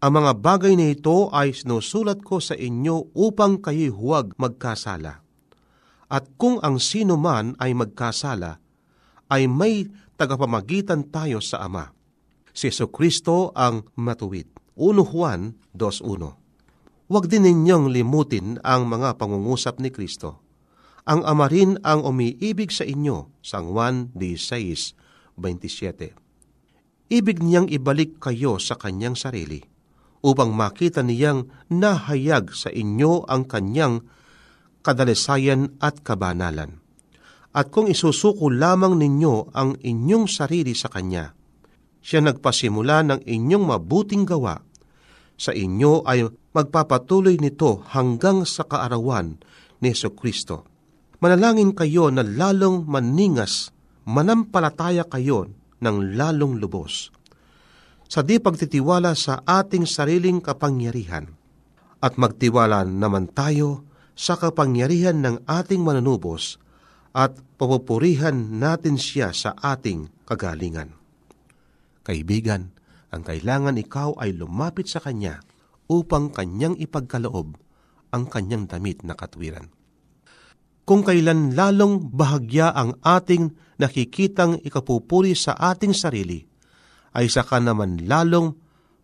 Ang 0.00 0.16
mga 0.16 0.32
bagay 0.40 0.80
na 0.80 0.96
ito 0.96 1.28
ay 1.28 1.52
sinusulat 1.52 2.24
ko 2.24 2.40
sa 2.40 2.56
inyo 2.56 3.12
upang 3.12 3.60
kayo 3.60 3.92
huwag 3.92 4.32
magkasala. 4.40 5.20
At 6.08 6.24
kung 6.40 6.56
ang 6.64 6.80
sino 6.80 7.20
man 7.20 7.52
ay 7.60 7.76
magkasala, 7.76 8.64
ay 9.28 9.44
may 9.44 9.92
tagapamagitan 10.16 11.12
tayo 11.12 11.44
sa 11.44 11.68
Ama 11.68 11.92
si 12.56 12.72
Kristo 12.88 13.52
ang 13.52 13.84
matuwid. 14.00 14.48
1 14.80 14.96
Juan 15.04 15.60
2.1 15.76 16.45
Huwag 17.06 17.30
din 17.30 17.46
ninyong 17.46 17.94
limutin 17.94 18.58
ang 18.66 18.90
mga 18.90 19.14
pangungusap 19.14 19.78
ni 19.78 19.94
Kristo. 19.94 20.42
Ang 21.06 21.22
Ama 21.22 21.46
rin 21.46 21.78
ang 21.86 22.02
umiibig 22.02 22.74
sa 22.74 22.82
inyo, 22.82 23.30
sang 23.46 23.70
1.16.27. 23.70 25.38
Ibig 27.06 27.38
niyang 27.38 27.70
ibalik 27.70 28.18
kayo 28.18 28.58
sa 28.58 28.74
kanyang 28.74 29.14
sarili 29.14 29.62
upang 30.26 30.50
makita 30.50 31.06
niyang 31.06 31.46
nahayag 31.70 32.50
sa 32.50 32.74
inyo 32.74 33.22
ang 33.30 33.46
kanyang 33.46 34.02
kadalisayan 34.82 35.78
at 35.78 36.02
kabanalan. 36.02 36.82
At 37.54 37.70
kung 37.70 37.86
isusuko 37.86 38.50
lamang 38.50 38.98
ninyo 38.98 39.54
ang 39.54 39.78
inyong 39.78 40.26
sarili 40.26 40.74
sa 40.76 40.92
Kanya, 40.92 41.32
siya 42.04 42.20
nagpasimula 42.20 43.00
ng 43.06 43.24
inyong 43.24 43.64
mabuting 43.64 44.28
gawa. 44.28 44.60
Sa 45.36 45.52
inyo 45.52 46.04
ay 46.08 46.24
magpapatuloy 46.56 47.36
nito 47.36 47.84
hanggang 47.92 48.48
sa 48.48 48.64
kaarawan 48.64 49.36
ni 49.84 49.92
Yeso 49.92 50.16
Kristo. 50.16 50.64
Manalangin 51.20 51.76
kayo 51.76 52.08
na 52.12 52.24
lalong 52.24 52.88
maningas, 52.88 53.72
manampalataya 54.08 55.04
kayo 55.08 55.48
ng 55.80 56.16
lalong 56.16 56.60
lubos. 56.60 57.12
Sa 58.06 58.24
di 58.24 58.40
pagtitiwala 58.40 59.12
sa 59.16 59.44
ating 59.44 59.84
sariling 59.84 60.40
kapangyarihan, 60.40 61.32
at 62.00 62.20
magtiwala 62.20 62.84
naman 62.84 63.32
tayo 63.32 63.88
sa 64.16 64.36
kapangyarihan 64.36 65.20
ng 65.20 65.36
ating 65.48 65.80
mananubos 65.80 66.60
at 67.16 67.36
papupurihan 67.56 68.36
natin 68.60 69.00
siya 69.00 69.32
sa 69.32 69.56
ating 69.56 70.12
kagalingan. 70.28 70.92
Kaibigan, 72.04 72.75
ang 73.14 73.22
kailangan 73.22 73.78
ikaw 73.78 74.18
ay 74.18 74.34
lumapit 74.34 74.90
sa 74.90 74.98
Kanya 74.98 75.38
upang 75.86 76.34
Kanyang 76.34 76.74
ipagkaloob 76.78 77.54
ang 78.10 78.24
Kanyang 78.26 78.66
damit 78.66 79.06
na 79.06 79.14
katwiran. 79.14 79.70
Kung 80.86 81.02
kailan 81.02 81.58
lalong 81.58 82.14
bahagya 82.14 82.70
ang 82.70 82.94
ating 83.02 83.50
nakikitang 83.82 84.62
ikapupuri 84.62 85.34
sa 85.34 85.58
ating 85.58 85.90
sarili, 85.90 86.46
ay 87.18 87.26
saka 87.26 87.58
naman 87.58 88.06
lalong 88.06 88.54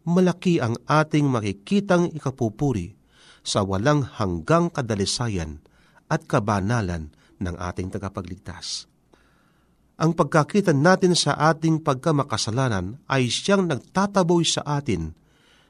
malaki 0.07 0.63
ang 0.63 0.79
ating 0.87 1.27
makikitang 1.27 2.11
ikapupuri 2.15 2.95
sa 3.43 3.67
walang 3.67 4.07
hanggang 4.07 4.71
kadalisayan 4.71 5.59
at 6.07 6.23
kabanalan 6.31 7.11
ng 7.43 7.55
ating 7.59 7.91
tagapagligtas. 7.91 8.92
Ang 10.03 10.19
pagkakita 10.19 10.75
natin 10.75 11.15
sa 11.15 11.39
ating 11.39 11.87
pagkamakasalanan 11.87 12.99
ay 13.07 13.31
siyang 13.31 13.71
nagtataboy 13.71 14.43
sa 14.43 14.67
atin 14.67 15.15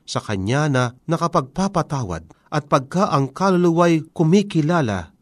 sa 0.08 0.24
Kanya 0.24 0.72
na 0.72 0.84
nakapagpapatawad 1.04 2.32
at 2.48 2.64
pagka 2.64 3.12
ang 3.12 3.28
kaluluway 3.28 4.00
kumikilala 4.16 5.12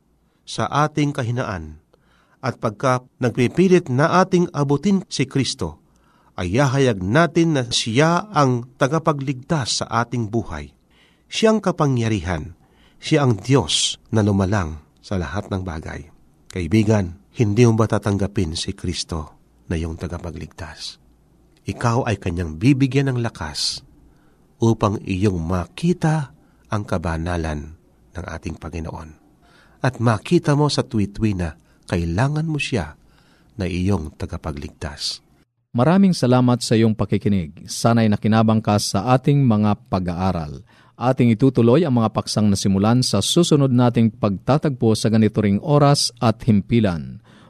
sa 0.46 0.70
ating 0.86 1.10
kahinaan 1.10 1.82
at 2.40 2.56
pagka 2.62 3.04
nagpipilit 3.20 3.92
na 3.92 4.24
ating 4.24 4.48
abutin 4.56 5.04
si 5.12 5.28
Kristo, 5.28 5.82
ay 6.40 6.56
yahayag 6.56 7.04
natin 7.04 7.52
na 7.52 7.62
siya 7.68 8.32
ang 8.32 8.64
tagapagligtas 8.80 9.84
sa 9.84 9.86
ating 10.00 10.32
buhay. 10.32 10.72
Siyang 11.28 11.60
kapangyarihan, 11.60 12.56
siya 12.96 13.28
ang 13.28 13.36
Diyos 13.36 14.00
na 14.08 14.24
lumalang 14.24 14.80
sa 15.04 15.20
lahat 15.20 15.52
ng 15.52 15.60
bagay. 15.60 16.08
Kaibigan, 16.48 17.19
hindi 17.40 17.64
mo 17.64 17.72
ba 17.72 17.88
tatanggapin 17.88 18.52
si 18.52 18.76
Kristo 18.76 19.40
na 19.64 19.80
iyong 19.80 19.96
tagapagligtas? 19.96 21.00
Ikaw 21.64 22.04
ay 22.04 22.20
kanyang 22.20 22.60
bibigyan 22.60 23.08
ng 23.08 23.24
lakas 23.24 23.80
upang 24.60 25.00
iyong 25.00 25.40
makita 25.40 26.36
ang 26.68 26.84
kabanalan 26.84 27.80
ng 28.12 28.24
ating 28.28 28.60
Panginoon. 28.60 29.16
At 29.80 29.96
makita 29.96 30.52
mo 30.52 30.68
sa 30.68 30.84
tuwi-tuwi 30.84 31.32
na 31.32 31.56
kailangan 31.88 32.44
mo 32.44 32.60
siya 32.60 33.00
na 33.56 33.64
iyong 33.64 34.12
tagapagligtas. 34.20 35.24
Maraming 35.72 36.12
salamat 36.12 36.60
sa 36.60 36.76
iyong 36.76 36.92
pakikinig. 36.92 37.64
Sana'y 37.64 38.12
nakinabang 38.12 38.60
ka 38.60 38.76
sa 38.76 39.16
ating 39.16 39.40
mga 39.40 39.80
pag-aaral. 39.88 40.60
Ating 41.00 41.32
itutuloy 41.32 41.88
ang 41.88 41.96
mga 41.96 42.12
paksang 42.12 42.52
nasimulan 42.52 43.00
sa 43.00 43.24
susunod 43.24 43.72
nating 43.72 44.12
pagtatagpo 44.20 44.92
sa 44.92 45.08
ganito 45.08 45.40
ring 45.40 45.56
oras 45.64 46.12
at 46.20 46.44
himpilan. 46.44 47.19